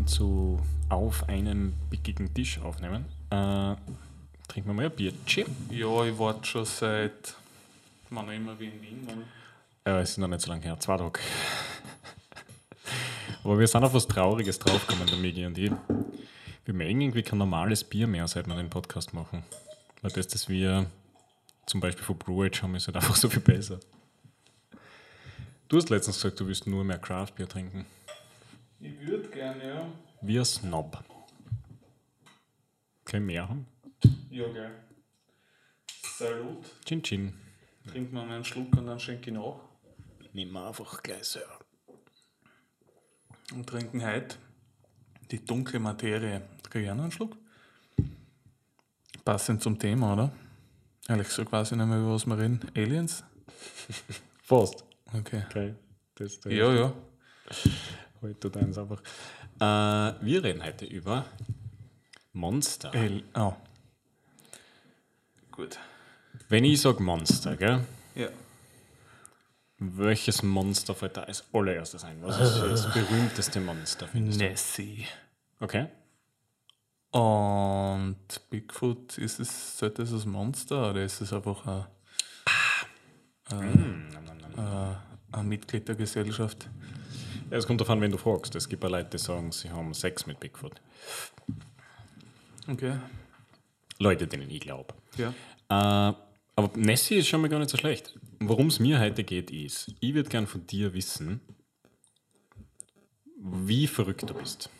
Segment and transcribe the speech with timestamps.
[0.00, 3.04] willkommen zu Auf einem pickigen Tisch aufnehmen.
[3.30, 3.76] Äh,
[4.48, 5.46] trinken wir mal ein Bierchen.
[5.70, 7.34] Ja, ich warte schon seit,
[8.08, 9.08] wann immer wie in Wien.
[9.84, 11.20] Äh, es ist noch nicht so lange her, zwei Tage.
[13.44, 15.72] Aber wir sind auf was Trauriges draufgekommen, der Migi und ich.
[16.64, 19.42] Wir mögen irgendwie kein normales Bier mehr, seit wir den Podcast machen.
[20.02, 20.86] Weil das, das wir
[21.66, 23.80] zum Beispiel von Brew Age haben, ist halt einfach so viel besser.
[25.68, 27.86] Du hast letztens gesagt, du willst nur mehr Craft Beer trinken.
[28.80, 29.92] Ich würde gerne, ja.
[30.22, 31.04] Wie ein Snob.
[33.04, 33.66] Können wir mehr haben?
[34.30, 34.74] Ja, geil.
[36.16, 36.64] Salut.
[36.86, 37.32] Chin Chin.
[37.86, 39.60] Trinkt man einen Schluck und dann schenke ich nach.
[40.32, 41.40] Nehmen wir einfach gleich so.
[43.52, 44.36] Und trinken heute
[45.30, 46.42] die dunkle Materie.
[46.70, 47.36] Krieg ich auch noch einen Schluck?
[49.24, 50.32] Passend zum Thema, oder?
[51.08, 52.60] Ehrlich gesagt weiß ich nicht mehr, über was wir reden.
[52.74, 53.24] Aliens?
[54.42, 54.84] Fast.
[55.12, 55.42] Okay.
[55.48, 55.74] Okay.
[56.14, 56.92] Das, das Ja, ja.
[58.22, 59.00] Heute tut eins einfach.
[59.60, 61.24] Äh, wir reden heute über
[62.32, 62.94] Monster.
[62.94, 63.54] El oh.
[65.52, 65.78] Gut.
[66.48, 67.84] Wenn ich sage Monster, gell?
[68.14, 68.28] Ja.
[69.78, 72.22] Welches Monster fällt da als allererstes ein?
[72.22, 74.06] Was ist das berühmteste Monster?
[74.08, 74.44] findest du?
[74.44, 75.06] Nessie.
[75.58, 75.86] Okay.
[77.12, 78.18] Und
[78.50, 81.86] Bigfoot, ist es, sollte es ein Monster oder ist es einfach ein,
[83.48, 84.58] Hm, nam, nam, nam.
[84.60, 84.96] ein,
[85.40, 86.68] ein Mitglied der Gesellschaft?
[87.50, 88.54] Ja, es kommt davon, wenn du fragst.
[88.54, 90.80] Es gibt ja Leute, die sagen, sie haben Sex mit Bigfoot.
[92.68, 92.98] Okay.
[93.98, 94.94] Leute, denen ich glaube.
[95.16, 95.30] Ja.
[95.68, 96.14] Äh,
[96.56, 98.18] aber Nessie ist schon mal gar nicht so schlecht.
[98.38, 101.40] Worum es mir heute geht, ist, ich würde gern von dir wissen,
[103.36, 104.70] wie verrückt du bist.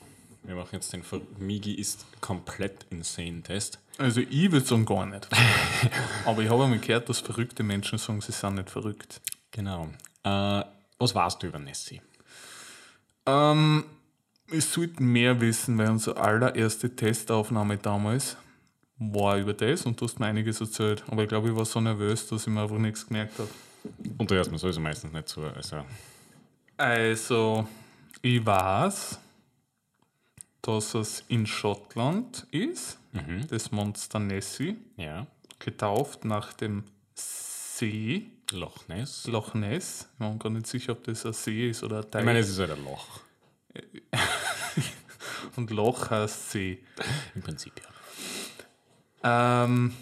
[0.44, 3.78] Wir machen jetzt den Ver Migi ist komplett insane Test.
[3.98, 5.28] Also ich würde sagen gar nicht.
[6.24, 9.20] Aber ich habe einmal gehört, dass verrückte Menschen sagen, sie sind nicht verrückt.
[9.50, 9.88] Genau.
[10.22, 10.64] Äh,
[10.98, 12.00] was weißt du über Nessie?
[13.30, 13.84] Ähm,
[14.50, 18.36] ich sollte mehr wissen, weil unsere allererste Testaufnahme damals
[18.98, 21.04] war über das und du hast mir einiges erzählt.
[21.08, 23.48] Aber ich glaube, ich war so nervös, dass ich mir einfach nichts gemerkt habe.
[24.18, 25.42] Und da hört man sowieso meistens nicht zu.
[25.42, 25.84] Also,
[26.76, 27.66] Also,
[28.20, 29.18] ich weiß,
[30.62, 32.98] dass es in Schottland ist,
[33.48, 35.26] das Monster Nessie, ja.
[35.58, 39.26] getauft nach dem See Loch Ness.
[39.26, 40.08] Loch Ness.
[40.12, 42.20] Ich bin gar nicht sicher, ob das ein See ist oder ein Teich.
[42.20, 43.20] Ich meine, es ist halt ein Loch.
[45.56, 46.78] Und Loch heißt See.
[47.34, 47.72] Im Prinzip,
[49.22, 49.62] ja.
[49.62, 49.92] Ähm,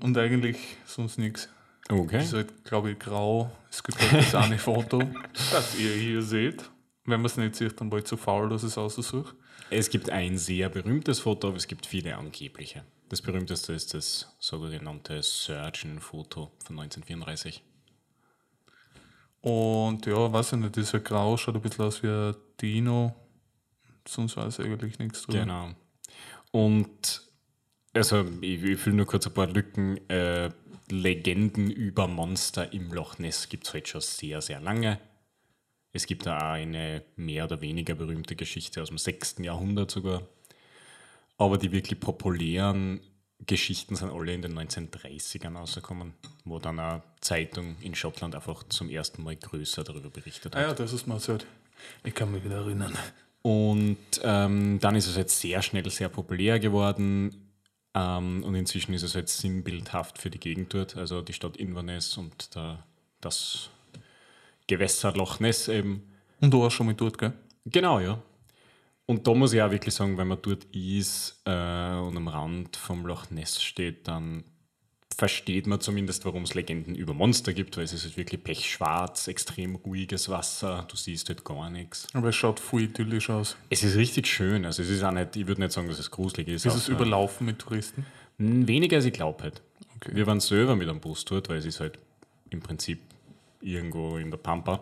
[0.00, 0.56] und eigentlich
[0.86, 1.48] sonst nichts.
[1.88, 2.16] Okay.
[2.16, 3.50] Es ist halt, glaube ich, grau.
[3.70, 5.02] Es gibt halt das eine Foto,
[5.52, 6.70] das ihr hier seht.
[7.04, 9.34] Wenn man es nicht sieht, dann war ich zu faul, dass ich es aussuche.
[9.70, 12.84] Es gibt ein sehr berühmtes Foto, aber es gibt viele angebliche.
[13.08, 17.62] Das berühmteste ist das sogenannte Surgeon-Foto von 1934.
[19.40, 23.14] Und ja, weiß ich nicht, ja grau, schaut ein bisschen aus wie ein Dino.
[24.06, 25.40] Sonst weiß ich eigentlich nichts drüber.
[25.40, 25.70] Genau.
[26.50, 27.22] Und
[27.94, 29.98] also ich, ich will nur kurz ein paar Lücken.
[30.08, 30.50] Äh,
[30.90, 34.98] Legenden über Monster im Loch Ness gibt es heute schon sehr, sehr lange.
[35.92, 39.36] Es gibt da auch eine mehr oder weniger berühmte Geschichte aus dem 6.
[39.40, 40.22] Jahrhundert sogar.
[41.38, 43.00] Aber die wirklich populären
[43.46, 48.90] Geschichten sind alle in den 1930ern rausgekommen, wo dann eine Zeitung in Schottland einfach zum
[48.90, 50.66] ersten Mal größer darüber berichtet Ah hat.
[50.66, 51.46] ja, das ist mir erzählt.
[52.04, 52.92] Ich kann mich wieder erinnern.
[53.42, 57.52] Und ähm, dann ist es jetzt sehr schnell sehr populär geworden.
[57.94, 62.16] Ähm, und inzwischen ist es jetzt sinnbildhaft für die Gegend dort, also die Stadt Inverness
[62.16, 62.84] und der,
[63.20, 63.70] das
[64.66, 66.02] Gewässer Loch Ness eben.
[66.40, 67.32] Und du warst schon mit dort, gell?
[67.64, 68.20] Genau, ja.
[69.10, 72.76] Und da muss ich auch wirklich sagen, wenn man dort ist äh, und am Rand
[72.76, 74.44] vom Loch Ness steht, dann
[75.16, 79.26] versteht man zumindest, warum es Legenden über Monster gibt, weil es ist halt wirklich pechschwarz,
[79.26, 82.06] extrem ruhiges Wasser, du siehst halt gar nichts.
[82.12, 83.56] Aber es schaut voll idyllisch aus.
[83.70, 84.66] Es ist richtig schön.
[84.66, 86.66] Also es ist auch nicht, ich würde nicht sagen, dass es gruselig ist.
[86.66, 88.02] Ist es überlaufen mit Touristen?
[88.38, 89.62] äh, Weniger als ich glaube halt.
[89.96, 90.10] Okay.
[90.14, 91.98] Wir waren selber mit einem Bus dort, weil es ist halt
[92.50, 93.00] im Prinzip
[93.62, 94.80] irgendwo in der Pampa.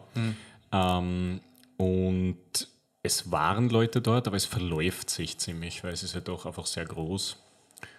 [0.72, 1.40] Ähm,
[1.76, 2.68] und
[3.06, 6.66] es waren Leute dort, aber es verläuft sich ziemlich, weil es ist halt doch einfach
[6.66, 7.42] sehr groß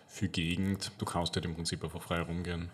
[0.07, 0.91] für Gegend.
[0.99, 2.69] Du kannst halt im Prinzip einfach frei rumgehen.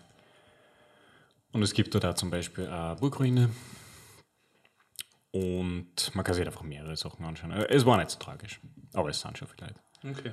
[1.52, 3.50] Und es gibt dort auch zum Beispiel eine Burgruine.
[5.30, 7.50] Und man kann sich halt einfach mehrere Sachen anschauen.
[7.52, 8.60] Äh, Es war nicht so tragisch,
[8.92, 10.18] aber es sind schon viele Leute.
[10.18, 10.32] Okay.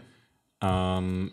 [0.61, 1.31] Ähm,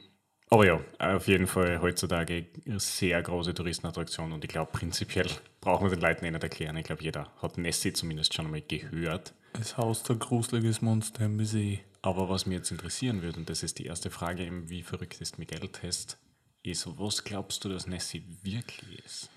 [0.50, 5.28] aber ja, auf jeden Fall heutzutage eine sehr große Touristenattraktion und ich glaube, prinzipiell
[5.60, 6.76] brauchen wir den Leuten eh nicht erklären.
[6.76, 9.34] Ich glaube, jeder hat Nessie zumindest schon einmal gehört.
[9.52, 11.80] Es haust ein gruseliges Monster im See.
[12.02, 15.20] Aber was mich jetzt interessieren würde, und das ist die erste Frage, im wie verrückt
[15.20, 16.18] ist Miguel-Test,
[16.62, 19.30] ist, was glaubst du, dass Nessie wirklich ist?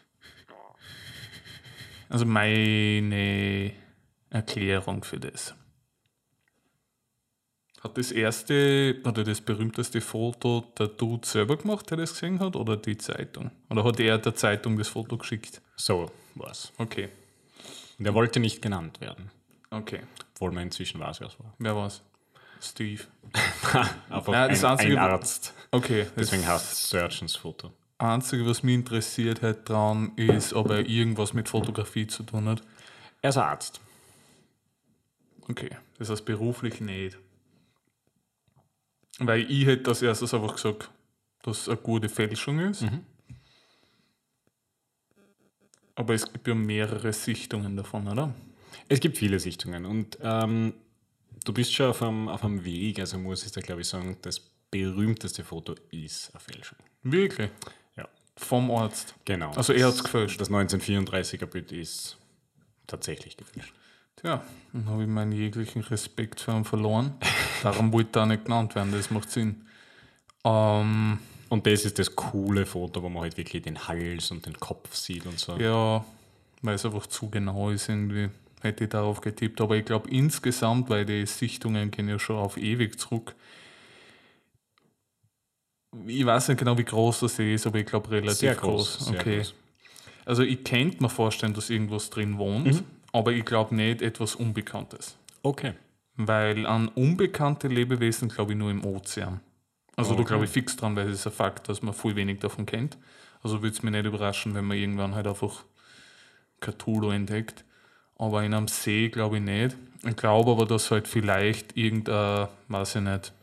[2.09, 3.73] Also meine
[4.29, 5.55] Erklärung für das.
[7.81, 12.55] Hat das erste oder das berühmteste Foto der Dude selber gemacht, der das gesehen hat,
[12.55, 13.49] oder die Zeitung?
[13.69, 15.61] Oder hat er der Zeitung das Foto geschickt?
[15.77, 16.71] So war's.
[16.77, 17.09] Okay,
[17.97, 19.31] Und er wollte nicht genannt werden,
[19.71, 20.01] okay.
[20.35, 21.53] obwohl man inzwischen weiß, wer es war.
[21.57, 22.01] Wer war's?
[22.61, 23.03] Steve.
[24.09, 25.53] Einfach Nein, das ein, Einzige- ein Arzt.
[25.71, 27.71] Okay, Deswegen heißt es Surgeons Foto.
[27.97, 32.61] Einzige, was mich interessiert hat dran, ist, ob er irgendwas mit Fotografie zu tun hat.
[33.21, 33.79] Er ist ein Arzt.
[35.47, 37.17] Okay, das heißt beruflich nicht.
[39.19, 40.89] Weil ich hätte als erstes einfach gesagt,
[41.43, 42.85] dass es eine gute Fälschung ist.
[45.95, 48.33] Aber es gibt ja mehrere Sichtungen davon, oder?
[48.87, 50.73] Es gibt viele Sichtungen und ähm,
[51.45, 54.17] du bist schon auf einem, auf einem Weg, also muss ich da glaube ich sagen,
[54.21, 54.39] das
[54.71, 56.77] berühmteste Foto ist eine Fälschung.
[57.03, 57.49] Wirklich?
[57.97, 58.07] Ja,
[58.37, 59.15] Vom Arzt.
[59.25, 59.51] genau.
[59.53, 60.39] Also er hat's gefälscht.
[60.39, 62.17] Das 1934er Bild ist
[62.87, 63.73] tatsächlich gefälscht.
[64.17, 64.43] Tja,
[64.73, 67.13] dann habe ich meinen jeglichen Respekt für ihn verloren.
[67.63, 69.65] Darum wollte er auch nicht genannt werden, das macht Sinn.
[70.43, 71.19] Ähm,
[71.49, 74.95] Und das ist das coole Foto, wo man halt wirklich den Hals und den Kopf
[74.95, 75.57] sieht und so.
[75.57, 76.03] ja,
[76.61, 78.29] weil es einfach zu genau ist irgendwie.
[78.61, 79.59] Hätte ich darauf getippt.
[79.61, 83.35] Aber ich glaube insgesamt, weil die Sichtungen gehen ja schon auf ewig zurück.
[86.05, 88.97] Ich weiß nicht genau, wie groß das ist, aber ich glaube relativ Sehr groß.
[88.97, 89.05] groß.
[89.07, 89.37] Sehr okay.
[89.37, 89.53] groß.
[90.25, 92.83] Also ich könnte mir vorstellen, dass irgendwas drin wohnt, Mhm.
[93.11, 95.17] aber ich glaube nicht etwas Unbekanntes.
[95.43, 95.73] Okay.
[96.15, 99.41] Weil an unbekannte Lebewesen glaube ich nur im Ozean.
[99.97, 100.27] Also da Okay.
[100.29, 102.97] glaube ich fix dran, weil es ist ein Fakt, dass man viel wenig davon kennt.
[103.43, 105.63] Also würde es mich nicht überraschen, wenn man irgendwann halt einfach
[106.61, 107.65] Cthulhu entdeckt.
[108.21, 109.75] Aber in einem See glaube ich nicht.
[110.07, 113.33] Ich glaube aber, dass halt vielleicht irgendeine, weiß ich nicht,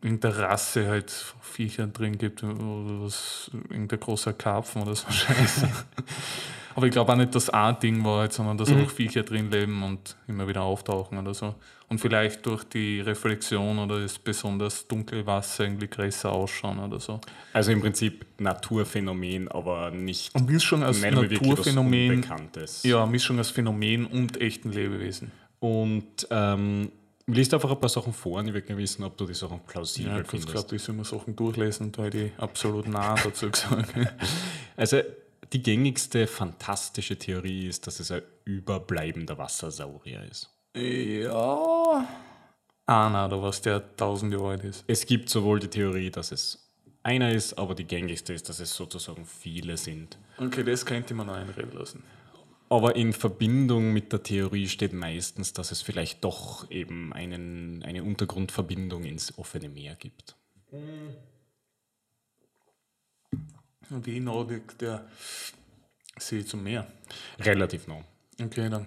[0.00, 1.10] irgendeine Rasse halt
[1.42, 5.68] Viecher drin gibt, oder was, irgendein großer Karpfen oder so Scheiße.
[6.74, 8.84] Aber ich glaube auch nicht, dass ein Ding war, halt, sondern dass Mhm.
[8.84, 11.54] auch Viecher drin leben und immer wieder auftauchen oder so.
[11.88, 17.20] Und vielleicht durch die Reflexion oder das besonders dunkle Wasser irgendwie größer ausschauen oder so.
[17.52, 22.82] Also im Prinzip Naturphänomen, aber nicht, Und Mischung aus was Naturphänomen, Unbekanntes.
[22.84, 25.30] ja, Mischung aus Phänomen und echten Lebewesen.
[25.60, 26.90] Und ähm,
[27.26, 29.60] liest einfach ein paar Sachen vor und ich will gerne wissen, ob du die Sachen
[29.66, 30.50] plausibel Ja, ich findest.
[30.50, 33.92] glaube, ich soll mir Sachen durchlesen und da hätte ich absolut nah dazu gesagt.
[34.76, 35.00] Also
[35.52, 40.50] die gängigste fantastische Theorie ist, dass es ein überbleibender Wassersaurier ist.
[40.74, 42.08] ja.
[42.86, 44.84] Einer oder was, der tausend Jahre alt ist.
[44.86, 46.72] Es gibt sowohl die Theorie, dass es
[47.02, 50.18] einer ist, aber die gängigste ist, dass es sozusagen viele sind.
[50.38, 52.02] Okay, das könnte man noch einreden lassen.
[52.68, 58.02] Aber in Verbindung mit der Theorie steht meistens, dass es vielleicht doch eben einen, eine
[58.02, 60.36] Untergrundverbindung ins offene Meer gibt.
[63.92, 65.04] Und wie nah liegt der
[66.18, 66.86] See zum Meer?
[67.38, 68.00] Relativ nah.
[68.42, 68.86] Okay, dann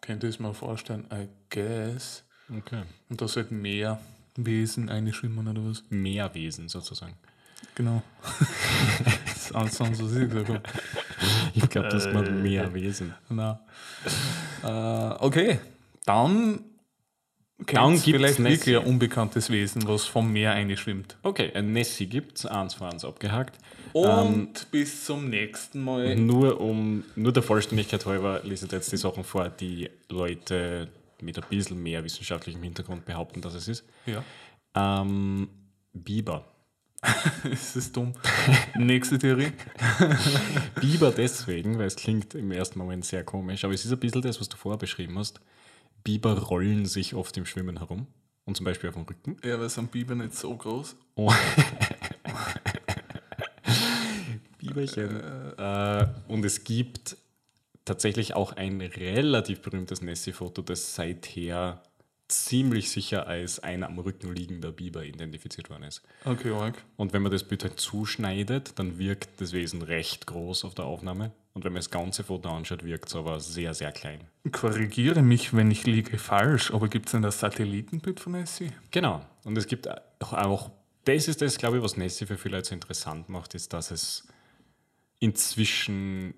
[0.00, 2.22] könnte ich es mir vorstellen, I guess.
[2.56, 2.82] Okay.
[3.08, 4.00] Und da sollten mehr
[4.36, 5.82] Wesen einschwimmen oder was?
[5.88, 7.14] Meerwesen sozusagen.
[7.74, 8.02] Genau.
[9.04, 10.62] das ist sonst, was ich gesagt habe.
[11.54, 12.14] Ich glaube, das Äh.
[12.14, 13.14] war Meerwesen.
[13.30, 13.60] Na.
[14.62, 15.58] Äh, okay,
[16.04, 16.60] dann,
[17.58, 18.66] Dann vielleicht Nessie.
[18.66, 21.16] wirklich ein unbekanntes Wesen, was vom Meer einschwimmt.
[21.22, 23.58] Okay, ein Nessie gibt es, eins von eins abgehakt.
[23.92, 26.16] Und bis zum nächsten Mal.
[26.16, 30.88] Nur um, nur der Vollständigkeit halber lese ich jetzt die Sachen vor, die Leute
[31.22, 33.84] mit ein bisschen mehr wissenschaftlichem Hintergrund behaupten, dass es ist.
[34.04, 34.22] Ja,
[34.74, 35.48] Ähm,
[35.94, 36.44] Biber.
[37.50, 38.12] es ist dumm.
[38.76, 39.52] Nächste Theorie.
[40.80, 44.22] Biber deswegen, weil es klingt im ersten Moment sehr komisch, aber es ist ein bisschen
[44.22, 45.40] das, was du vorher beschrieben hast.
[46.06, 48.06] Biber rollen sich oft im Schwimmen herum
[48.44, 49.38] und zum Beispiel auf dem Rücken.
[49.42, 50.94] Ja, weil sind Biber nicht so groß.
[51.16, 51.32] Oh.
[54.58, 55.20] Biberchen.
[55.58, 57.16] Äh, und es gibt
[57.84, 61.82] tatsächlich auch ein relativ berühmtes Nessie-Foto, das seither
[62.28, 66.02] ziemlich sicher als ein am Rücken liegender Biber identifiziert worden ist.
[66.24, 66.82] Okay, arg.
[66.96, 70.86] Und wenn man das Bild halt zuschneidet, dann wirkt das Wesen recht groß auf der
[70.86, 71.32] Aufnahme.
[71.54, 74.20] Und wenn man das ganze Foto anschaut, wirkt es aber sehr, sehr klein.
[74.52, 78.72] Korrigiere mich, wenn ich liege falsch, aber gibt es denn das Satellitenbild von Nessie?
[78.90, 79.24] Genau.
[79.44, 80.70] Und es gibt auch, auch
[81.04, 83.90] das ist das, glaube ich, was Nessie für viele Leute so interessant macht, ist, dass
[83.90, 84.26] es
[85.20, 86.34] inzwischen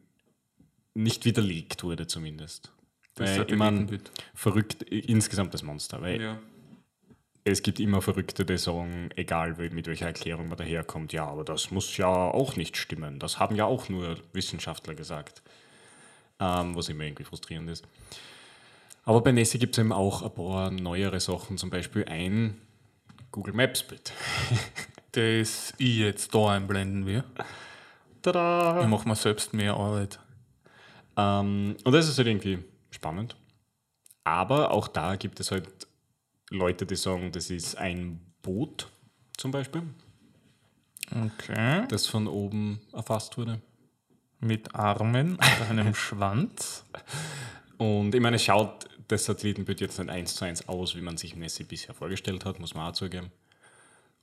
[0.94, 2.70] nicht widerlegt wurde, zumindest.
[3.18, 4.10] Das Weil, ich mein, Satellitenbild.
[4.34, 6.38] verrückt insgesamt das Monster, weil Ja.
[7.44, 11.70] es gibt immer Verrückte, die sagen, egal mit welcher Erklärung man daherkommt, ja, aber das
[11.70, 13.18] muss ja auch nicht stimmen.
[13.18, 15.42] Das haben ja auch nur Wissenschaftler gesagt.
[16.40, 17.84] Ähm, was immer irgendwie frustrierend ist.
[19.04, 22.60] Aber bei Nessie gibt es eben auch ein paar neuere Sachen, zum Beispiel ein
[23.32, 24.12] Google Maps Bild.
[25.12, 27.24] Das ich jetzt da einblenden will.
[28.20, 28.82] Tada!
[28.82, 30.20] Ich mache mir selbst mehr Arbeit.
[31.16, 32.58] Ähm, und das ist halt irgendwie
[32.98, 33.36] spannend.
[34.24, 35.68] Aber auch da gibt es halt
[36.50, 38.88] Leute, die sagen, das ist ein Boot
[39.36, 39.82] zum Beispiel,
[41.10, 41.86] Okay.
[41.88, 43.60] das von oben erfasst wurde.
[44.40, 46.84] Mit Armen und einem Schwanz.
[47.78, 51.16] Und ich meine, es schaut das Satellitenbild jetzt nicht eins zu eins aus, wie man
[51.16, 53.30] sich Nessie bisher vorgestellt hat, muss man auch zugeben.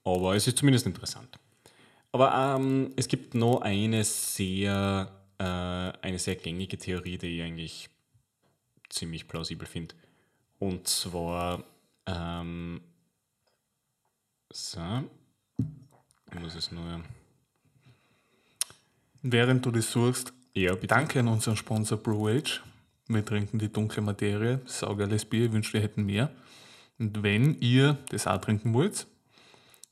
[0.03, 1.39] Aber es ist zumindest interessant.
[2.11, 7.89] Aber ähm, es gibt noch eine sehr, äh, eine sehr gängige Theorie, die ich eigentlich
[8.89, 9.95] ziemlich plausibel finde.
[10.59, 11.63] Und zwar,
[12.05, 12.81] ähm,
[14.51, 15.03] so,
[16.31, 17.01] ich muss es nur,
[19.21, 20.87] Während du das suchst, ja, bitte.
[20.87, 22.61] danke an unseren Sponsor Brewage.
[23.07, 26.31] Wir trinken die dunkle Materie, saugeiles Bier, ich wünschte, wir hätten mehr.
[26.99, 29.07] Und wenn ihr das auch trinken wollt,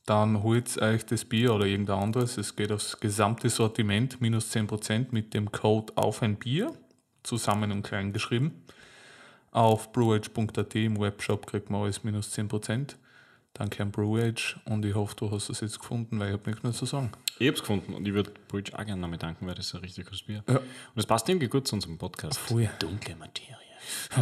[0.06, 2.38] dann holt euch das Bier oder irgendein anderes.
[2.38, 6.72] Es geht aufs gesamte Sortiment, minus 10% mit dem Code auf ein Bier,
[7.22, 8.64] zusammen und klein geschrieben.
[9.54, 12.96] Auf brewage.at im Webshop kriegt man alles minus 10%.
[13.52, 16.64] Danke an Brewage und ich hoffe, du hast es jetzt gefunden, weil ich habe nichts
[16.64, 17.12] mehr zu sagen.
[17.38, 19.80] Ich hab's gefunden und ich würde Bridge auch gerne noch danken, weil das ist ein
[19.82, 20.42] richtig gutes Bier.
[20.48, 20.56] Ja.
[20.56, 20.64] Und
[20.96, 22.36] das passt irgendwie gut zu unserem Podcast.
[22.36, 22.68] Voll.
[22.80, 23.54] Dunkle Materie.
[24.16, 24.20] Äh,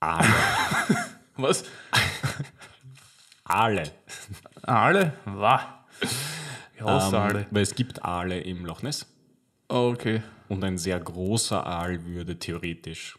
[0.00, 0.28] Aale.
[1.36, 1.64] Was?
[3.42, 3.90] Aale.
[4.62, 5.12] Aale?
[5.24, 5.84] Wa?
[6.78, 7.46] Ja, Ähm, Aale.
[7.50, 9.06] weil es gibt Aale im Loch Ness
[9.68, 10.22] Okay.
[10.48, 13.18] und ein sehr großer Aal würde theoretisch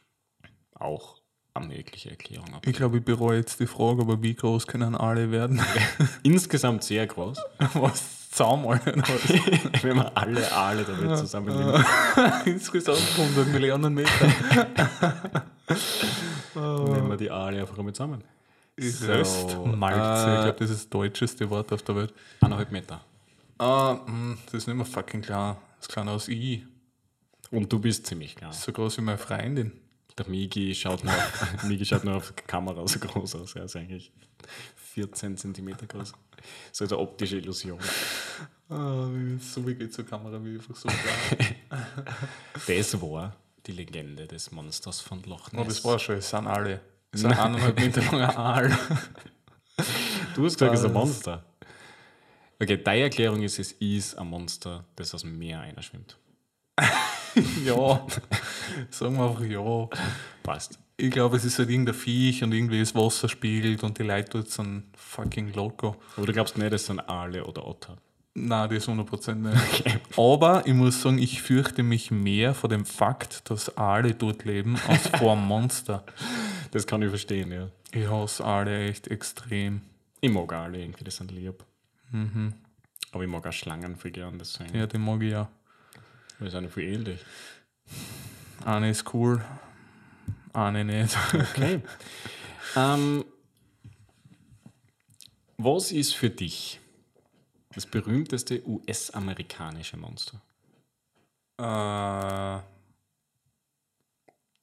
[0.74, 1.18] auch
[1.54, 2.62] eine mögliche Erklärung haben.
[2.70, 5.62] Ich glaube, ich bereue jetzt die Frage, aber wie groß können alle werden?
[6.24, 7.38] Insgesamt sehr groß,
[7.74, 8.04] was?
[8.38, 8.82] Was?
[9.82, 11.86] wenn man alle Aale Welt zusammennimmt.
[12.44, 14.28] Insgesamt 100 Millionen Meter.
[16.54, 18.22] Nehmen wir die Aale einfach einmal zusammen.
[18.76, 19.66] Ich So.
[19.66, 20.30] Malze.
[20.30, 22.14] äh, ich glaube, das ist das deutscheste Wort auf der Welt.
[22.42, 23.00] Eineinhalb Meter.
[23.58, 25.56] Ah, mh, das ist nicht mehr fucking klar.
[25.86, 26.64] Das kleiner als ich.
[27.52, 28.52] Und du bist ziemlich klar.
[28.52, 29.72] So groß wie meine Freundin.
[30.18, 33.56] Der Migi schaut nur, auf- Migi schaut nur auf die Kamera so groß aus.
[33.56, 34.12] Er ist eigentlich
[34.78, 36.14] 14 Zentimeter groß.
[36.72, 37.80] So eine optische Illusion.
[38.70, 40.90] Wie- so wie geht zur Kamera, wie einfach so.
[42.68, 43.36] Das war
[43.68, 45.62] die Legende des Monsters von Loch Ness.
[45.62, 46.82] oh, das war schon, es sind alle.
[47.12, 48.78] Es sind eineinhalb Meter langer Aal.
[50.36, 50.94] Du hast gesagt, es ist ein?
[50.94, 51.44] Monster.
[52.60, 56.18] Okay, deine Erklärung ist, es ist ein Monster, das aus dem Meer einer schwimmt.
[57.66, 58.06] ja.
[58.90, 59.90] Sagen wir einfach ja.
[60.42, 60.80] Passt.
[60.98, 64.30] Ich glaube, es ist halt irgendein Viech und irgendwie das Wasser spiegelt und die Leute
[64.32, 65.98] dort sind fucking loco.
[66.16, 67.98] Aber du glaubst nicht, es sind Aale oder Otter.
[68.38, 70.00] Nein, das 100% nicht.
[70.18, 74.78] Aber ich muss sagen, ich fürchte mich mehr vor dem Fakt, dass Aale dort leben,
[74.88, 76.06] als vor einem Monster.
[76.72, 77.70] Das kann ich verstehen, ja.
[77.92, 79.82] Ich hasse Aale echt extrem.
[80.22, 81.64] Ich mag Aale irgendwie, das sind lieb.
[83.12, 84.76] Aber ich mag auch Schlangen viel gern, deswegen.
[84.76, 85.50] Ja, den mag ich ja.
[86.40, 87.20] Wir sind viel ähnlich.
[88.66, 89.44] Eine ist cool,
[90.54, 91.18] eine nicht.
[91.34, 91.82] Okay.
[92.76, 93.24] ähm,
[95.58, 96.80] was ist für dich
[97.74, 100.42] das berühmteste US-amerikanische Monster?
[101.58, 102.58] äh,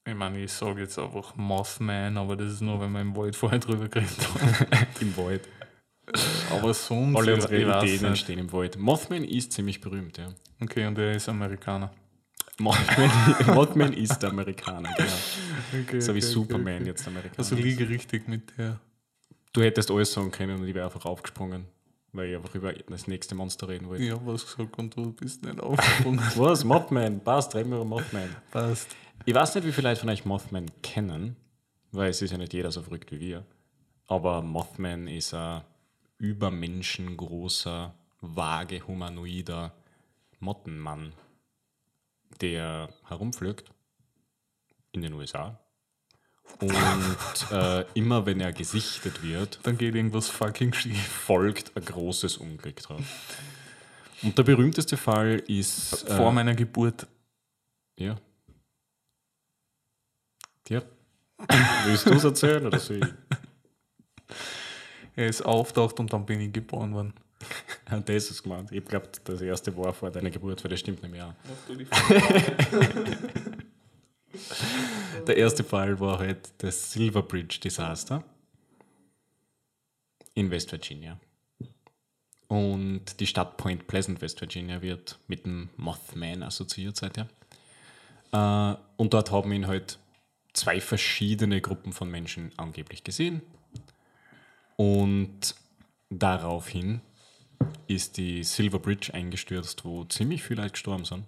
[0.04, 3.36] ich meine, ich sage jetzt einfach Mothman, aber das ist nur, wenn wir im Wald
[3.36, 4.86] vorher drüber geredet haben.
[5.00, 5.48] Im Wald.
[6.50, 7.16] Aber sonst.
[7.16, 8.02] Alle unsere Ideen nicht.
[8.02, 8.78] entstehen im Wald.
[8.78, 10.28] Mothman ist ziemlich berühmt, ja.
[10.60, 11.90] Okay, und er ist Amerikaner.
[12.58, 13.10] Mothman,
[13.54, 15.82] Mothman ist Amerikaner, genau.
[15.84, 16.86] Okay, So wie okay, Superman okay.
[16.86, 17.38] jetzt Amerikaner.
[17.38, 18.78] Also liege richtig mit der.
[19.52, 21.66] Du hättest alles sagen können und ich wäre einfach aufgesprungen,
[22.12, 24.02] weil ich einfach über das nächste Monster reden wollte.
[24.04, 26.20] Ich habe was gesagt und du bist nicht aufgesprungen.
[26.36, 26.64] Was?
[26.64, 27.20] Mothman?
[27.20, 28.28] Passt, reden wir über Mothman.
[28.50, 28.88] Passt.
[29.24, 31.36] Ich weiß nicht, wie viele Leute von euch Mothman kennen,
[31.90, 33.44] weil es ist ja nicht jeder so verrückt wie wir.
[34.08, 35.62] Aber Mothman ist ein
[36.22, 39.72] übermenschengroßer, vage, humanoider
[40.38, 41.12] Mottenmann,
[42.40, 43.72] der herumflügt
[44.92, 45.58] in den USA.
[46.60, 46.70] Und
[47.50, 51.04] äh, immer wenn er gesichtet wird, Dann geht irgendwas fucking schief.
[51.08, 53.02] folgt ein großes Unglück drauf.
[54.22, 56.04] Und der berühmteste Fall ist.
[56.08, 57.08] äh, Vor meiner Geburt.
[57.98, 58.16] Ja.
[60.68, 60.82] Ja.
[61.86, 63.08] Willst du es erzählen oder soll ich?
[65.16, 67.14] Er ist auftaucht und dann bin ich geboren worden.
[68.06, 68.72] Das ist gemeint.
[68.72, 71.34] Ich glaube, das erste war vor deiner Geburt, weil das stimmt nicht mehr.
[75.26, 78.24] Der erste Fall war halt das Silver Bridge Desaster
[80.34, 81.18] in West Virginia.
[82.48, 87.28] Und die Stadt Point Pleasant, West Virginia, wird mit dem Mothman assoziiert seither.
[88.32, 89.98] Äh, und dort haben ihn halt
[90.52, 93.42] zwei verschiedene Gruppen von Menschen angeblich gesehen.
[94.82, 95.54] Und
[96.10, 97.02] daraufhin
[97.86, 101.24] ist die Silver Bridge eingestürzt, wo ziemlich viele Leute gestorben sind.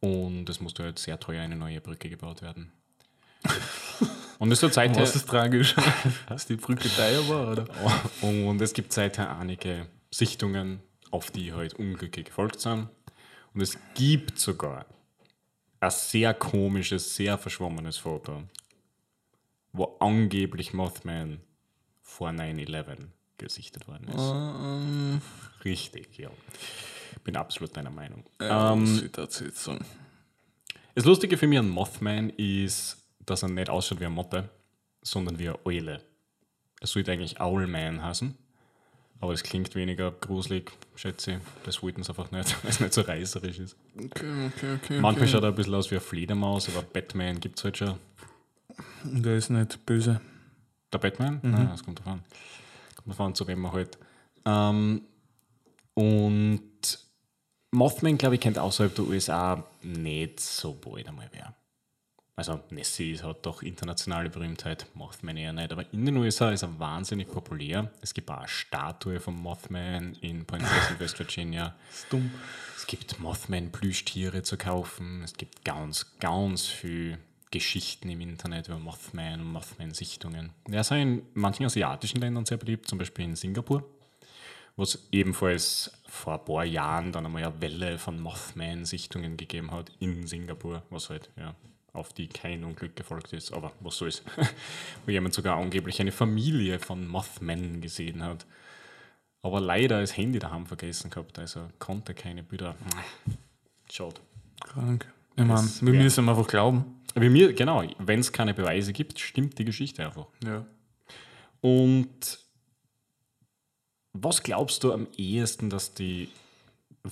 [0.00, 2.72] Und es musste halt sehr teuer eine neue Brücke gebaut werden.
[4.40, 5.76] Und es ist seither, Was ist tragisch?
[6.28, 7.64] Dass die Brücke teuer war, oder?
[8.20, 10.80] und es gibt seither einige Sichtungen,
[11.10, 12.88] auf die halt Unglücke gefolgt sind.
[13.54, 14.84] Und es gibt sogar
[15.80, 18.42] ein sehr komisches, sehr verschwommenes Foto,
[19.72, 21.40] wo angeblich Mothman
[22.06, 24.14] vor 9-11 gesichtet worden ist.
[24.16, 25.20] Ähm,
[25.64, 26.30] Richtig, ja.
[27.24, 28.24] Bin absolut deiner Meinung.
[28.40, 29.84] ja, Ähm, jetzt sagen?
[30.94, 32.96] Das Lustige für mich an Mothman ist,
[33.26, 34.48] dass er nicht ausschaut wie eine Motte,
[35.02, 36.00] sondern wie eine Eule.
[36.80, 38.34] Es sollte eigentlich Owlman heißen,
[39.20, 41.38] aber es klingt weniger gruselig, schätze ich.
[41.64, 43.76] Das wollten sie einfach nicht, weil es nicht so reißerisch ist.
[43.96, 45.00] Okay, okay, okay.
[45.00, 45.26] Manchmal okay.
[45.26, 47.98] schaut er ein bisschen aus wie eine Fledermaus, aber Batman gibt es halt schon.
[49.02, 50.20] Der ist nicht böse.
[50.92, 51.40] Der Batman?
[51.42, 52.22] Nein, das kommt davon.
[52.96, 53.98] Kommt davon, zu wem man halt.
[54.44, 55.02] Ähm,
[55.94, 56.98] und
[57.72, 61.54] Mothman, glaube ich, kennt außerhalb der USA nicht so bald einmal wer.
[62.38, 65.72] Also Nessie hat doch internationale Berühmtheit, Mothman eher nicht.
[65.72, 67.90] Aber in den USA ist er wahnsinnig populär.
[68.02, 71.74] Es gibt auch eine Statue von Mothman in Point Pleasant, West Virginia.
[71.90, 72.30] ist dumm.
[72.76, 75.22] Es gibt Mothman-Plüschtiere zu kaufen.
[75.24, 77.18] Es gibt ganz, ganz viel
[77.50, 80.50] Geschichten im Internet über Mothman und Mothman-Sichtungen.
[80.70, 83.84] Er ist auch in manchen asiatischen Ländern sehr beliebt, zum Beispiel in Singapur,
[84.76, 89.92] wo es ebenfalls vor ein paar Jahren dann einmal eine Welle von Mothman-Sichtungen gegeben hat
[90.00, 91.54] in Singapur, was halt ja,
[91.92, 94.22] auf die kein Unglück gefolgt ist, aber was soll's.
[95.06, 98.44] wo jemand sogar angeblich eine Familie von Mothman gesehen hat.
[99.42, 102.74] Aber leider das Handy daheim vergessen gehabt, also konnte keine Bilder.
[103.88, 104.20] Schade.
[104.60, 105.06] Krank.
[105.36, 106.95] Ich meine, wir müssen einfach glauben.
[107.18, 110.26] Wie mir, genau, wenn es keine Beweise gibt, stimmt die Geschichte einfach.
[110.44, 110.66] Ja.
[111.62, 112.38] Und
[114.12, 116.28] was glaubst du am ehesten, dass die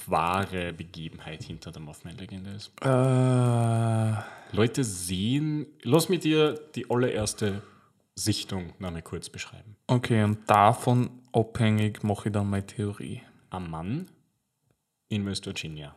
[0.06, 2.72] wahre Begebenheit hinter der Mothman-Legende ist?
[2.82, 7.62] Äh, Leute sehen, lass mir dir die allererste
[8.14, 9.76] Sichtung noch mal kurz beschreiben.
[9.86, 13.22] okay, und davon abhängig mache ich dann meine Theorie.
[13.50, 14.10] Ein Mann
[15.08, 15.96] in West Virginia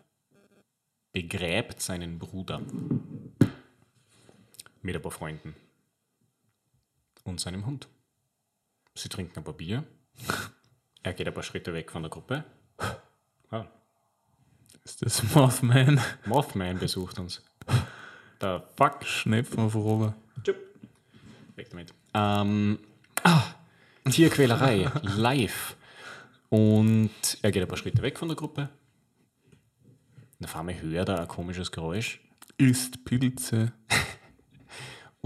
[1.13, 2.61] begräbt seinen Bruder
[4.81, 5.55] mit ein paar Freunden
[7.23, 7.87] und seinem Hund.
[8.95, 9.83] Sie trinken ein paar Bier.
[11.03, 12.43] Er geht ein paar Schritte weg von der Gruppe.
[13.49, 13.65] Ah,
[14.83, 16.01] Ist das Mothman?
[16.25, 17.41] Mothman besucht uns.
[18.41, 19.05] Der Fuck.
[19.05, 20.13] Schnepfen auf oben.
[20.43, 20.57] Tschüpp.
[21.55, 21.93] Weg damit.
[22.13, 22.77] Ähm,
[23.23, 23.41] ah,
[24.09, 25.77] Tierquälerei, live.
[26.49, 28.69] Und er geht ein paar Schritte weg von der Gruppe.
[30.39, 32.19] Und auf einmal hört er ein komisches Geräusch
[32.57, 33.71] Isst Pilze.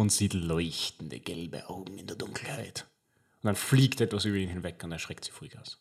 [0.01, 2.87] Und sieht leuchtende gelbe Augen in der Dunkelheit.
[3.41, 5.79] Und dann fliegt etwas über ihn hinweg und erschreckt sie Vollgas.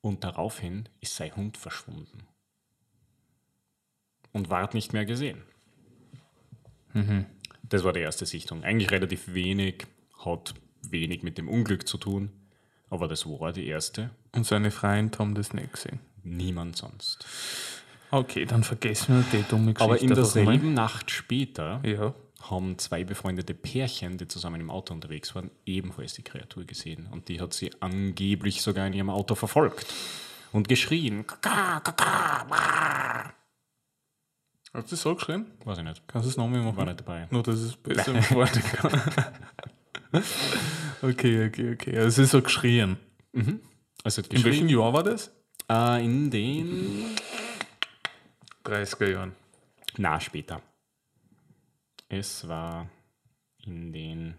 [0.00, 2.26] Und daraufhin ist sein Hund verschwunden.
[4.32, 5.42] Und ward nicht mehr gesehen.
[7.62, 8.64] Das war die erste Sichtung.
[8.64, 9.86] Eigentlich relativ wenig,
[10.24, 12.30] hat wenig mit dem Unglück zu tun,
[12.88, 14.10] aber das war die erste.
[14.32, 16.00] Und seine Freunde haben das nicht gesehen.
[16.22, 17.26] Niemand sonst.
[18.14, 19.84] Okay, dann vergessen wir die dumme Geschichte.
[19.84, 22.14] Aber in derselben Nacht später Ja.
[22.42, 27.08] haben zwei befreundete Pärchen, die zusammen im Auto unterwegs waren, ebenfalls die Kreatur gesehen.
[27.10, 29.92] Und die hat sie angeblich sogar in ihrem Auto verfolgt
[30.52, 31.26] und geschrien.
[31.26, 33.32] Kaka, kaka, wah.
[34.72, 35.46] Hast du das so geschrieben?
[35.64, 36.02] Weiß ich nicht.
[36.06, 36.76] Kannst du es nochmal machen?
[36.76, 37.26] War nicht dabei.
[37.30, 38.52] Nur, dass es besser im Wort
[41.02, 41.96] okay, okay, okay.
[41.96, 42.96] Also es ist so geschrien.
[44.04, 44.68] Also hat In welchem geschrien.
[44.68, 45.32] Jahr war das?
[45.70, 47.04] Äh, in den.
[48.64, 49.32] 30er Jahren.
[49.96, 50.60] Na, später.
[52.08, 52.88] Es war
[53.64, 54.34] in den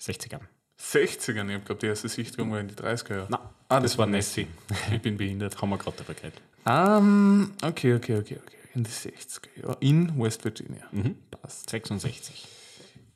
[0.00, 0.40] 60ern.
[0.78, 3.26] 60ern, ich gerade die erste Sichtung war in die 30er Jahre.
[3.30, 4.46] Na, Ah, das war Nessie.
[4.92, 5.62] Ich bin behindert.
[5.62, 6.42] Haben wir gerade darüber geredet.
[6.66, 8.56] Um, okay, okay, okay, okay.
[8.74, 9.76] In die 60er Jahre.
[9.80, 10.86] In West Virginia.
[10.92, 11.16] Mhm.
[11.30, 11.70] Passt.
[11.70, 12.46] 66.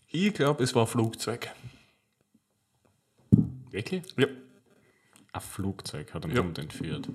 [0.08, 1.50] Ich glaube, es war ein Flugzeug.
[3.70, 4.02] Wirklich?
[4.16, 4.26] Ja.
[5.32, 6.42] Ein Flugzeug hat einen Ja.
[6.42, 7.08] Hund entführt.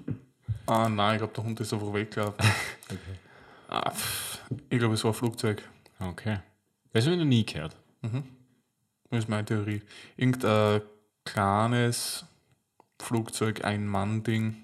[0.66, 2.36] Ah, nein, ich glaube, der Hund ist einfach weggelaufen.
[3.70, 5.64] ah, pff, ich glaube, es war ein Flugzeug.
[6.00, 6.40] Okay.
[6.94, 7.76] Das habe ich noch nie gehört.
[8.02, 9.82] Das ist meine Theorie.
[10.18, 10.82] Irgendein
[11.26, 12.26] kleines
[13.00, 14.56] Flugzeug, ein Mann-Ding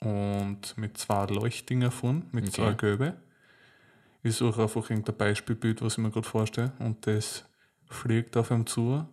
[0.00, 2.76] und mit zwei Leuchtdinger von, mit zwei Okay.
[2.76, 3.16] Göbe.
[4.22, 6.72] Ich suche einfach irgendein Beispielbild, was ich mir gerade vorstelle.
[6.78, 7.44] Und das
[7.88, 9.06] fliegt auf ihm zu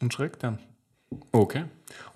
[0.00, 0.58] und schreckt ihn.
[1.32, 1.64] Okay.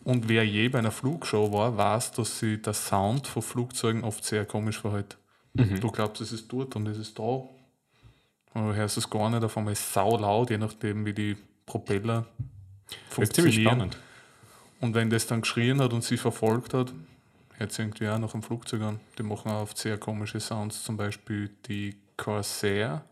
[0.05, 4.25] Und wer je bei einer Flugshow war, weiß, dass sich der Sound von Flugzeugen oft
[4.25, 5.17] sehr komisch verhält.
[5.55, 7.43] Du glaubst, es ist dort und es ist da.
[8.53, 11.13] Aber du hörst es gar nicht, auf einmal ist es sau laut, je nachdem, wie
[11.13, 12.27] die Propeller
[13.11, 13.61] Das ist ziemlich funktionieren.
[13.63, 13.99] spannend.
[14.81, 16.93] Und wenn das dann geschrien hat und sie verfolgt hat,
[17.59, 19.01] hört sie irgendwie auch nach einem Flugzeug an.
[19.19, 23.05] Die machen auch oft sehr komische Sounds, zum Beispiel die Corsair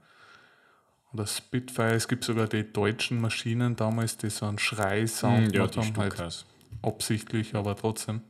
[1.12, 5.66] Oder Spitfire, es gibt sogar die deutschen Maschinen damals, die so einen Schrei-Sound Hm, ja,
[5.66, 6.46] gemacht haben, halt
[6.82, 8.20] absichtlich, aber trotzdem.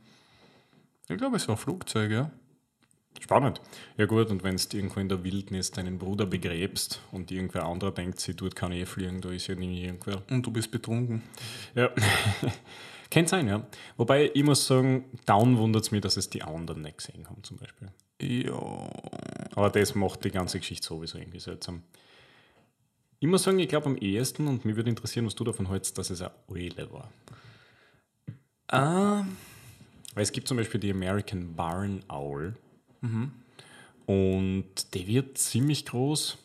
[1.09, 2.31] Ich glaube, es war ein Flugzeug, ja.
[3.19, 3.59] Spannend.
[3.97, 7.91] Ja gut, und wenn du irgendwo in der Wildnis deinen Bruder begräbst und irgendwer anderer
[7.91, 10.21] denkt, sie dort kann eh fliegen, da ist ja nie irgendwer.
[10.29, 11.23] Und du bist betrunken.
[11.75, 11.89] Ja.
[13.11, 13.67] Könnte sein, ja.
[13.97, 17.43] Wobei, ich muss sagen, down wundert es mich, dass es die anderen nicht gesehen haben,
[17.43, 17.89] zum Beispiel.
[18.21, 18.89] Ja.
[19.55, 21.83] Aber das macht die ganze Geschichte sowieso irgendwie seltsam.
[23.19, 25.97] Ich muss sagen, ich glaube am ehesten, und mich würde interessieren, was du davon hältst,
[25.97, 27.11] dass es eine Eule war.
[28.67, 29.25] Ah,
[30.13, 32.55] Weil es gibt zum Beispiel die American Barn Owl.
[34.05, 36.37] Und die wird ziemlich groß.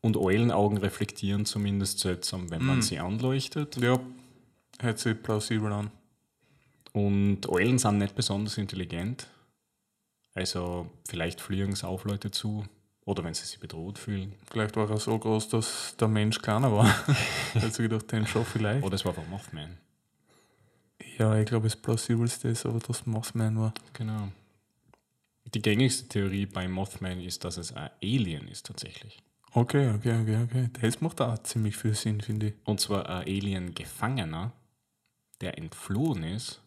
[0.00, 3.76] Und Eulenaugen reflektieren zumindest seltsam, wenn man sie anleuchtet.
[3.76, 3.98] ja,
[4.80, 5.90] hört sich plausibel an.
[6.92, 9.26] Und Eulen sind nicht besonders intelligent.
[10.34, 12.64] Also vielleicht fliegen sie auf Leute zu.
[13.08, 14.34] Oder wenn sie sich bedroht fühlen.
[14.50, 16.94] Vielleicht war er so groß, dass der Mensch kleiner war.
[17.54, 18.84] Sich gedacht, den schon vielleicht.
[18.84, 19.78] Oder es war einfach Mothman.
[21.16, 23.72] Ja, ich glaube, das plausibelste ist aber, dass Mothman war.
[23.94, 24.28] Genau.
[25.54, 29.22] Die gängigste Theorie bei Mothman ist, dass es ein Alien ist tatsächlich.
[29.54, 30.68] Okay, okay, okay, okay.
[30.78, 32.54] Das macht auch ziemlich viel Sinn, finde ich.
[32.66, 34.52] Und zwar ein Alien-Gefangener,
[35.40, 36.60] der entflohen ist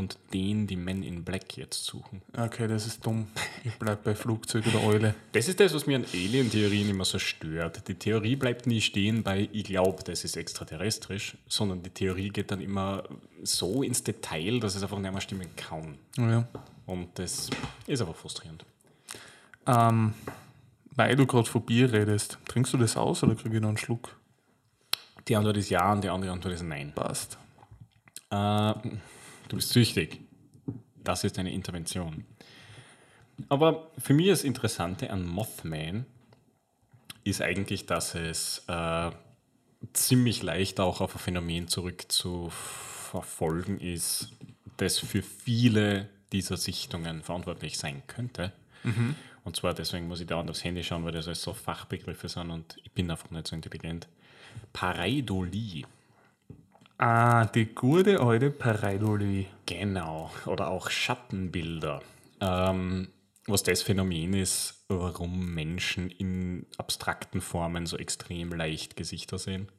[0.00, 2.22] und den die Men in Black jetzt suchen.
[2.36, 3.28] Okay, das ist dumm.
[3.62, 5.14] Ich bleib bei Flugzeug oder Eule.
[5.32, 7.86] Das ist das, was mir an Alien-Theorien immer so stört.
[7.86, 12.50] Die Theorie bleibt nie stehen bei, ich glaube, das ist extraterrestrisch, sondern die Theorie geht
[12.50, 13.04] dann immer
[13.42, 15.98] so ins Detail, dass es einfach nicht mehr stimmen kann.
[16.16, 16.48] Ja.
[16.86, 17.50] Und das
[17.86, 18.64] ist einfach frustrierend.
[19.66, 20.14] Ähm,
[20.92, 23.76] weil du gerade von Bier redest, trinkst du das aus oder krieg ich noch einen
[23.76, 24.16] Schluck?
[25.28, 26.92] Die Antwort ist ja und die andere Antwort ist nein.
[26.94, 27.38] Passt.
[28.30, 28.72] Äh,
[29.50, 30.20] du bist süchtig.
[31.02, 32.24] Das ist eine Intervention.
[33.48, 36.06] Aber für mich das Interessante an Mothman
[37.24, 39.10] ist eigentlich, dass es äh,
[39.92, 44.32] ziemlich leicht auch auf ein Phänomen zurückzuverfolgen ist,
[44.76, 48.52] das für viele dieser Sichtungen verantwortlich sein könnte.
[49.44, 52.50] Und zwar deswegen muss ich dauernd aufs Handy schauen, weil das alles so Fachbegriffe sind
[52.50, 54.06] und ich bin einfach nicht so intelligent.
[54.72, 55.84] Pareidolie.
[57.02, 59.46] Ah, die gute alte Pareidolie.
[59.64, 62.02] Genau, oder auch Schattenbilder.
[62.42, 63.08] Ähm,
[63.46, 69.72] was das Phänomen ist, warum Menschen in abstrakten Formen so extrem leicht Gesichter sehen.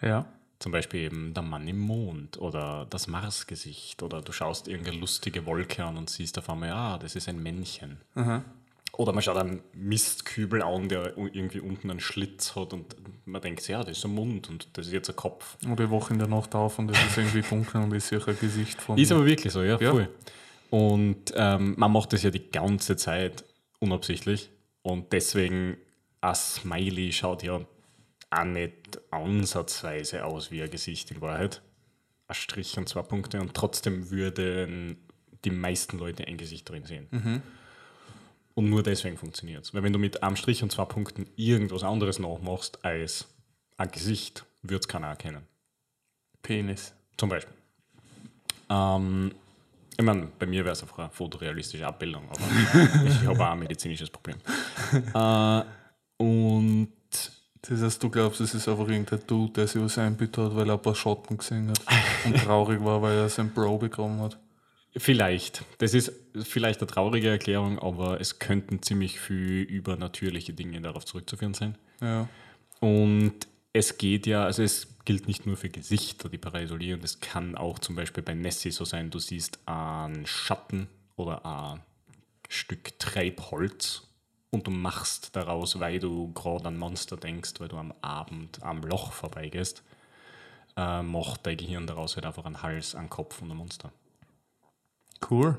[0.00, 0.24] Ja.
[0.58, 5.44] Zum Beispiel eben der Mann im Mond oder das Marsgesicht oder du schaust irgendeine lustige
[5.44, 8.00] Wolke an und siehst auf einmal, ah, das ist ein Männchen.
[8.96, 13.66] Oder man schaut einen Mistkübel an, der irgendwie unten einen Schlitz hat und man denkt,
[13.66, 15.56] ja, das ist ein Mund und das ist jetzt ein Kopf.
[15.68, 18.24] Oder ich wache in der Nacht auf und es ist irgendwie dunkel und ich sehe
[18.24, 18.96] ein Gesicht von.
[18.96, 19.90] Ist aber wirklich so, ja, Ja.
[19.90, 20.08] voll.
[20.70, 23.44] Und ähm, man macht das ja die ganze Zeit
[23.80, 24.50] unabsichtlich.
[24.82, 25.76] Und deswegen,
[26.20, 27.60] ein Smiley schaut ja
[28.30, 31.62] auch nicht ansatzweise aus wie ein Gesicht in Wahrheit.
[32.28, 33.40] Ein Strich und zwei Punkte.
[33.40, 34.96] Und trotzdem würden
[35.44, 37.42] die meisten Leute ein Gesicht drin sehen.
[38.54, 39.74] Und nur deswegen funktioniert es.
[39.74, 43.26] Weil wenn du mit einem Strich und zwei Punkten irgendwas anderes nachmachst als
[43.76, 45.46] ein Gesicht, wird es keiner erkennen.
[46.42, 46.94] Penis.
[47.16, 47.54] Zum Beispiel.
[48.70, 49.32] Ähm,
[49.96, 52.40] ich meine, bei mir wäre es einfach eine fotorealistische Abbildung, aber
[53.06, 54.36] ich habe auch ein medizinisches Problem.
[55.14, 55.62] äh,
[56.22, 56.92] und
[57.62, 60.68] Das heißt, du glaubst, es ist einfach irgendein Dude, der sich was einbüht hat, weil
[60.68, 61.80] er ein paar Schotten gesehen hat
[62.24, 64.38] und traurig war, weil er sein Bro bekommen hat.
[64.96, 71.04] Vielleicht, das ist vielleicht eine traurige Erklärung, aber es könnten ziemlich viel übernatürliche Dinge darauf
[71.04, 71.76] zurückzuführen sein.
[72.00, 72.28] Ja.
[72.80, 73.34] Und
[73.72, 77.56] es geht ja, also es gilt nicht nur für Gesichter, die Pareidolie, und es kann
[77.56, 81.82] auch zum Beispiel bei Nessie so sein, du siehst einen Schatten oder ein
[82.48, 84.02] Stück Treibholz
[84.50, 88.82] und du machst daraus, weil du gerade an Monster denkst, weil du am Abend am
[88.82, 89.82] Loch vorbeigehst,
[90.76, 93.92] äh, macht dein Gehirn daraus halt einfach einen Hals, einen Kopf und ein Monster.
[95.30, 95.58] Cool.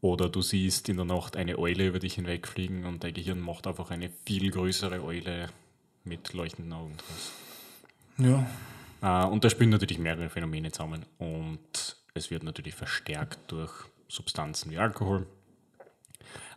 [0.00, 3.66] Oder du siehst in der Nacht eine Eule über dich hinwegfliegen und dein Gehirn macht
[3.66, 5.48] einfach eine viel größere Eule
[6.04, 7.32] mit leuchtenden Augen draus.
[8.18, 8.46] Ja.
[9.02, 13.72] Äh, und da spielen natürlich mehrere Phänomene zusammen und es wird natürlich verstärkt durch
[14.08, 15.26] Substanzen wie Alkohol.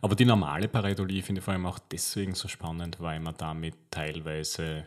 [0.00, 3.74] Aber die normale Pareidolie finde ich vor allem auch deswegen so spannend, weil man damit
[3.90, 4.84] teilweise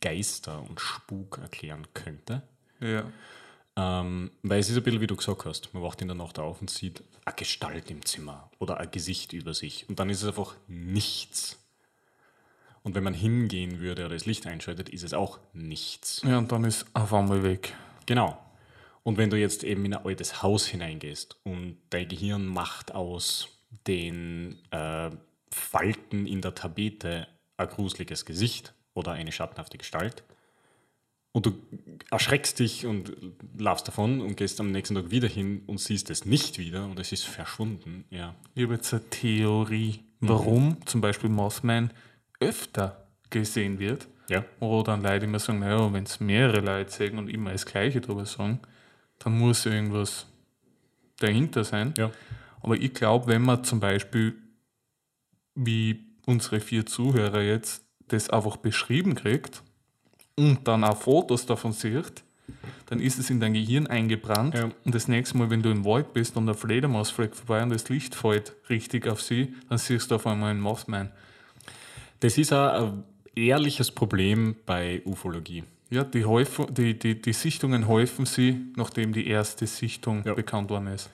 [0.00, 2.42] Geister und Spuk erklären könnte.
[2.80, 3.04] Ja.
[3.80, 6.38] Ähm, weil es ist ein bisschen, wie du gesagt hast, man wacht in der Nacht
[6.38, 10.22] auf und sieht eine Gestalt im Zimmer oder ein Gesicht über sich und dann ist
[10.22, 11.58] es einfach nichts.
[12.82, 16.22] Und wenn man hingehen würde oder das Licht einschaltet, ist es auch nichts.
[16.24, 17.74] Ja, und dann ist auf einmal weg.
[18.06, 18.38] Genau.
[19.02, 23.48] Und wenn du jetzt eben in ein altes Haus hineingehst und dein Gehirn macht aus
[23.86, 25.10] den äh,
[25.50, 30.22] Falten in der Tapete ein gruseliges Gesicht, oder eine schattenhafte Gestalt.
[31.32, 31.52] Und du
[32.10, 33.12] erschreckst dich und
[33.56, 36.98] laufst davon und gehst am nächsten Tag wieder hin und siehst es nicht wieder und
[36.98, 38.04] es ist verschwunden.
[38.10, 38.34] Ja.
[38.54, 41.92] Ich habe jetzt eine Theorie, warum zum Beispiel Mothman
[42.40, 44.08] öfter gesehen wird.
[44.28, 44.44] Ja.
[44.58, 48.00] Wo dann Leute immer sagen, naja, wenn es mehrere Leute sehen und immer das Gleiche
[48.00, 48.60] drüber sagen,
[49.18, 50.26] dann muss irgendwas
[51.18, 51.94] dahinter sein.
[51.96, 52.10] Ja.
[52.60, 54.34] Aber ich glaube, wenn man zum Beispiel,
[55.54, 59.62] wie unsere vier Zuhörer jetzt, das einfach beschrieben kriegt
[60.40, 62.22] und dann auch Fotos davon sieht,
[62.86, 64.54] dann ist es in dein Gehirn eingebrannt.
[64.54, 64.70] Ja.
[64.84, 67.70] Und das nächste Mal, wenn du im Wald bist und der Fledermaus fliegt vorbei und
[67.70, 71.10] das Licht fällt richtig auf sie, dann siehst du auf einmal einen Mothman.
[72.20, 73.04] Das ist auch ein
[73.36, 75.64] ehrliches Problem bei Ufologie.
[75.90, 80.34] Ja, die, häufen, die, die, die Sichtungen häufen sie, nachdem die erste Sichtung Ja.
[80.34, 81.10] bekannt worden ist.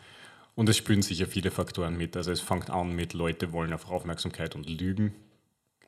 [0.55, 2.17] Und es spielen sicher viele Faktoren mit.
[2.17, 5.13] Also es fängt an mit Leute wollen auf Aufmerksamkeit und lügen.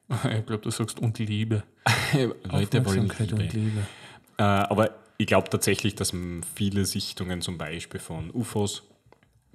[0.24, 1.64] Ich glaube, du sagst und Liebe.
[2.44, 3.34] Leute wollen Liebe.
[3.34, 3.86] und Liebe.
[4.38, 6.12] Äh, aber ich glaube tatsächlich, dass
[6.54, 8.84] viele Sichtungen zum Beispiel von UFOs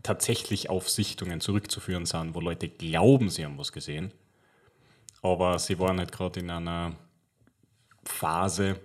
[0.03, 4.11] tatsächlich auf Sichtungen zurückzuführen sind, wo Leute glauben, sie haben was gesehen.
[5.21, 6.93] Aber sie waren halt gerade in einer
[8.03, 8.79] Phase,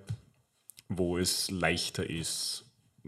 [0.88, 2.64] wo es leichter ist,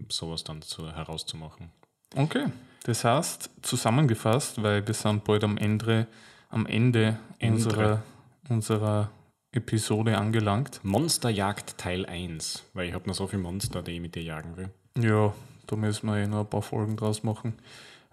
[0.09, 1.71] sowas dann zu, herauszumachen.
[2.17, 2.47] Okay,
[2.83, 6.09] das heißt, zusammengefasst, weil wir sind bald am Ende,
[6.49, 7.55] am Ende Ende.
[7.55, 8.03] unserer,
[8.51, 9.11] unserer
[9.53, 10.81] Episode angelangt.
[10.85, 14.57] Monsterjagd Teil 1, weil ich habe noch so viele Monster, die ich mit dir jagen
[14.57, 14.71] will.
[14.99, 15.33] Ja,
[15.67, 17.55] da müssen wir eh noch ein paar Folgen draus machen.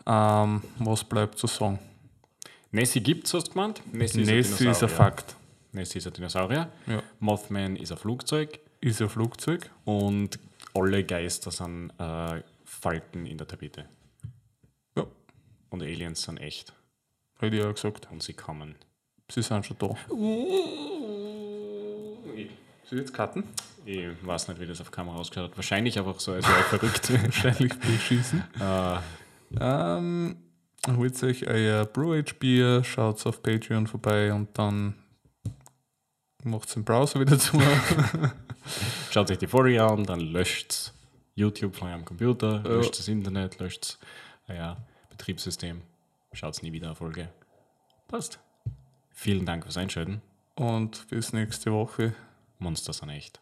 [0.06, 1.80] Ähm, was bleibt zu sagen?
[2.72, 3.82] Nessie gibt's, hast du gemeint?
[3.94, 4.96] Nessie Nessie ist ein Dinosaurier.
[4.96, 5.36] Fakt.
[5.74, 6.72] Nessie ist ein Dinosaurier.
[6.88, 7.04] Ja.
[7.20, 8.60] Mothman ist ein Flugzeug.
[8.82, 9.70] Ist ein Flugzeug.
[9.86, 10.40] Und
[10.74, 13.86] alle Geister sind äh, Falten in der Tapete.
[14.96, 15.06] Ja,
[15.70, 16.74] Und Aliens sind echt.
[17.40, 18.08] hätte ich ja gesagt.
[18.12, 18.76] Und sie kommen.
[19.30, 19.96] Sie sind schon da.
[22.36, 22.50] Ich,
[22.90, 23.44] Sie jetzt Karten?
[23.86, 25.58] ich weiß nicht, wie das auf Kamera ausgeschaut hat.
[25.58, 27.12] Wahrscheinlich einfach so, als wäre ich verrückt.
[27.24, 28.44] Wahrscheinlich beschießen.
[28.60, 28.98] äh,
[29.60, 30.38] Ähm,
[30.96, 34.96] holt euch euer Brew Age Bier, schaut auf Patreon vorbei und dann
[36.44, 37.60] macht den Browser wieder zu.
[39.12, 40.92] schaut euch die Folge an, dann löscht
[41.36, 42.72] YouTube von eurem Computer, Ja.
[42.76, 43.98] löscht das Internet, löscht
[44.48, 44.78] ja,
[45.10, 45.82] Betriebssystem.
[46.34, 47.30] Schaut nie wieder eine Folge.
[48.08, 48.40] Passt.
[49.20, 50.22] Vielen Dank fürs Einschalten.
[50.54, 52.14] und bis nächste Woche.
[52.60, 53.42] Monster sind echt.